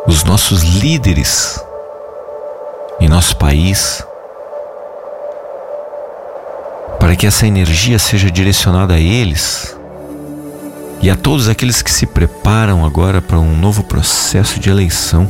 os 0.05 0.25
nossos 0.25 0.63
líderes 0.63 1.63
nosso 3.11 3.35
país, 3.35 4.01
para 6.97 7.13
que 7.13 7.27
essa 7.27 7.45
energia 7.45 7.99
seja 7.99 8.31
direcionada 8.31 8.93
a 8.93 8.99
eles 9.01 9.77
e 11.01 11.09
a 11.09 11.17
todos 11.17 11.49
aqueles 11.49 11.81
que 11.81 11.91
se 11.91 12.05
preparam 12.05 12.85
agora 12.85 13.21
para 13.21 13.37
um 13.37 13.53
novo 13.53 13.83
processo 13.83 14.61
de 14.61 14.69
eleição. 14.69 15.27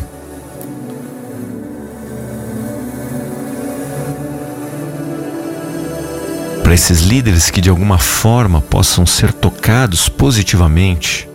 Para 6.62 6.76
esses 6.76 7.02
líderes 7.02 7.50
que 7.50 7.62
de 7.62 7.70
alguma 7.72 7.98
forma 7.98 8.62
possam 8.62 9.08
ser 9.08 9.34
tocados 9.34 10.08
positivamente 10.08 11.31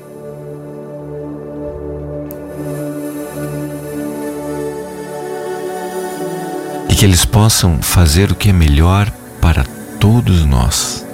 que 7.06 7.10
eles 7.10 7.24
possam 7.24 7.80
fazer 7.80 8.32
o 8.32 8.34
que 8.34 8.50
é 8.50 8.52
melhor 8.52 9.08
para 9.40 9.64
todos 10.00 10.44
nós. 10.44 11.06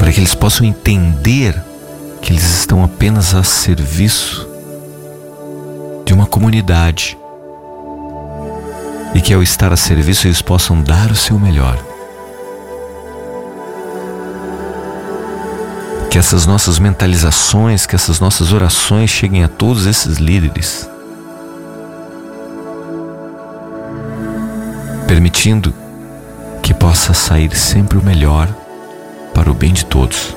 Para 0.00 0.10
que 0.10 0.18
eles 0.18 0.34
possam 0.34 0.66
entender 0.66 1.54
que 2.20 2.32
eles 2.32 2.42
estão 2.42 2.82
apenas 2.82 3.32
a 3.32 3.44
serviço 3.44 4.48
de 6.04 6.12
uma 6.12 6.26
comunidade 6.26 7.16
e 9.14 9.20
que 9.20 9.32
ao 9.32 9.44
estar 9.44 9.72
a 9.72 9.76
serviço 9.76 10.26
eles 10.26 10.42
possam 10.42 10.82
dar 10.82 11.12
o 11.12 11.14
seu 11.14 11.38
melhor. 11.38 11.78
Que 16.10 16.18
essas 16.18 16.46
nossas 16.46 16.80
mentalizações, 16.80 17.86
que 17.86 17.94
essas 17.94 18.18
nossas 18.18 18.52
orações 18.52 19.08
cheguem 19.08 19.44
a 19.44 19.48
todos 19.48 19.86
esses 19.86 20.16
líderes 20.18 20.89
permitindo 25.10 25.74
que 26.62 26.72
possa 26.72 27.12
sair 27.12 27.52
sempre 27.56 27.98
o 27.98 28.02
melhor 28.02 28.46
para 29.34 29.50
o 29.50 29.54
bem 29.54 29.72
de 29.72 29.84
todos. 29.84 30.36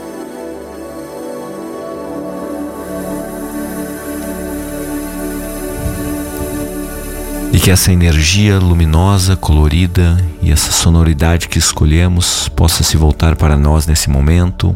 que 7.61 7.71
essa 7.71 7.93
energia 7.93 8.59
luminosa, 8.59 9.37
colorida 9.37 10.17
e 10.41 10.51
essa 10.51 10.69
sonoridade 10.69 11.47
que 11.47 11.57
escolhemos 11.57 12.49
possa 12.49 12.83
se 12.83 12.97
voltar 12.97 13.37
para 13.37 13.55
nós 13.55 13.87
nesse 13.87 14.09
momento, 14.09 14.75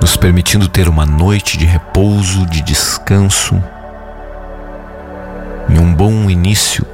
nos 0.00 0.16
permitindo 0.16 0.66
ter 0.66 0.88
uma 0.88 1.04
noite 1.04 1.58
de 1.58 1.66
repouso, 1.66 2.46
de 2.46 2.62
descanso, 2.62 3.62
em 5.68 5.78
um 5.78 5.92
bom 5.92 6.30
início 6.30 6.86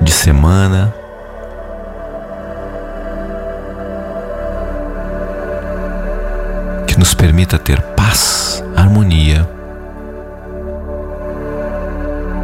de 0.00 0.12
semana. 0.12 0.94
Que 6.86 6.98
nos 6.98 7.14
permita 7.14 7.58
ter 7.58 7.80
paz, 7.94 8.64
harmonia 8.74 9.48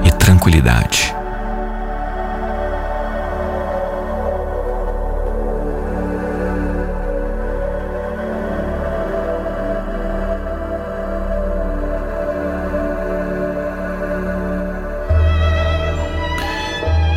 e 0.05 0.11
tranquilidade. 0.13 1.16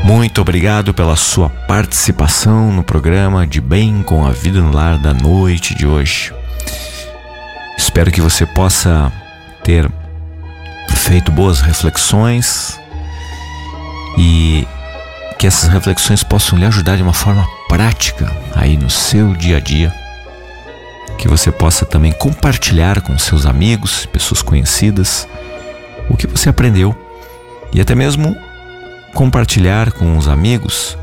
Muito 0.09 0.41
obrigado 0.41 0.91
pela 0.91 1.15
sua 1.15 1.49
participação 1.49 2.71
no 2.71 2.83
programa 2.83 3.45
de 3.45 3.61
Bem 3.61 4.01
com 4.01 4.25
a 4.25 4.31
Vida 4.31 4.59
no 4.59 4.71
Lar 4.71 4.97
da 4.97 5.13
noite 5.13 5.75
de 5.75 5.85
hoje. 5.85 6.33
Espero 7.77 8.09
que 8.09 8.19
você 8.19 8.43
possa 8.43 9.13
ter 9.63 9.87
feito 10.95 11.31
boas 11.31 11.61
reflexões 11.61 12.79
e 14.17 14.67
que 15.37 15.45
essas 15.45 15.69
reflexões 15.69 16.23
possam 16.23 16.57
lhe 16.57 16.65
ajudar 16.65 16.97
de 16.97 17.03
uma 17.03 17.13
forma 17.13 17.47
prática 17.67 18.35
aí 18.55 18.77
no 18.77 18.89
seu 18.89 19.35
dia 19.35 19.57
a 19.57 19.59
dia. 19.59 19.93
Que 21.19 21.27
você 21.27 21.51
possa 21.51 21.85
também 21.85 22.13
compartilhar 22.13 22.99
com 23.01 23.15
seus 23.19 23.45
amigos, 23.45 24.07
pessoas 24.07 24.41
conhecidas, 24.41 25.27
o 26.09 26.17
que 26.17 26.25
você 26.25 26.49
aprendeu 26.49 26.97
e 27.71 27.79
até 27.79 27.93
mesmo 27.93 28.35
compartilhar 29.13 29.91
com 29.91 30.17
os 30.17 30.27
amigos 30.27 30.97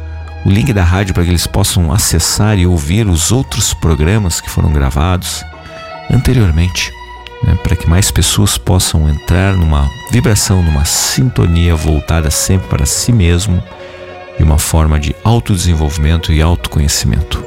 o 0.45 0.49
link 0.49 0.73
da 0.73 0.85
rádio 0.85 1.13
para 1.13 1.25
que 1.25 1.31
eles 1.31 1.47
possam 1.47 1.93
acessar 1.93 2.57
e 2.57 2.67
ouvir 2.67 3.09
os 3.09 3.33
outros 3.33 3.75
programas 3.75 4.41
que 4.41 4.49
foram 4.49 4.73
gravados 4.73 5.45
anteriormente, 6.09 6.93
né, 7.43 7.59
para 7.65 7.75
que 7.75 7.89
mais 7.89 8.13
pessoas 8.13 8.57
possam 8.57 9.09
entrar 9.09 9.55
numa 9.55 9.91
vibração, 10.13 10.63
numa 10.63 10.85
sintonia 10.85 11.75
voltada 11.75 12.31
sempre 12.31 12.69
para 12.69 12.87
si 12.87 13.13
mesmo 13.13 13.61
e 14.39 14.43
uma 14.45 14.57
forma 14.57 15.01
de 15.01 15.17
autodesenvolvimento 15.25 16.33
e 16.33 16.41
autoconhecimento. 16.41 17.45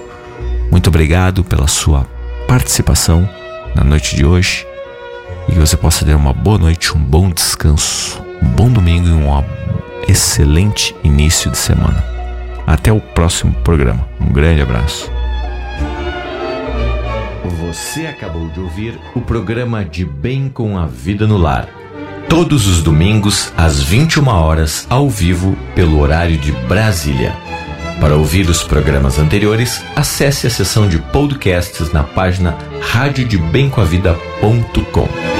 Muito 0.70 0.88
obrigado 0.88 1.42
pela 1.44 1.68
sua 1.68 2.06
participação 2.48 3.28
na 3.74 3.84
noite 3.84 4.16
de 4.16 4.26
hoje 4.26 4.68
e 5.48 5.54
que 5.54 5.60
você 5.60 5.78
possa 5.78 6.06
ter 6.06 6.16
uma 6.16 6.34
boa 6.34 6.58
noite, 6.58 6.96
um 6.98 7.02
bom 7.02 7.30
descanso, 7.30 8.22
um 8.42 8.48
bom 8.50 8.70
domingo 8.70 9.08
e 9.08 9.12
uma 9.12 9.46
excelente 10.08 10.96
início 11.04 11.52
de 11.52 11.58
semana. 11.58 12.04
Até 12.66 12.92
o 12.92 13.00
próximo 13.00 13.54
programa. 13.64 14.08
Um 14.20 14.32
grande 14.32 14.62
abraço. 14.62 15.12
Você 17.68 18.08
acabou 18.08 18.48
de 18.50 18.60
ouvir 18.60 19.00
o 19.16 19.22
programa 19.22 19.86
De 19.86 20.06
Bem 20.06 20.50
com 20.50 20.78
a 20.78 20.86
Vida 20.86 21.28
no 21.28 21.38
Lar. 21.38 21.68
Todos 22.28 22.68
os 22.68 22.84
domingos, 22.84 23.52
às 23.58 23.82
21 23.82 24.28
horas, 24.28 24.86
ao 24.90 25.10
vivo, 25.10 25.58
pelo 25.74 26.00
horário 26.00 26.38
de 26.38 26.52
Brasília. 26.52 27.34
Para 28.00 28.16
ouvir 28.16 28.48
os 28.50 28.64
programas 28.64 29.20
anteriores, 29.20 29.84
acesse 29.96 30.48
a 30.48 30.50
seção 30.50 30.88
de 30.88 31.00
podcasts 31.00 31.92
na 31.92 32.04
página 32.04 32.58
radiodebemcoavida.com 32.82 35.39